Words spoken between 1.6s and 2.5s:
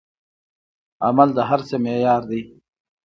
څه معیار دی.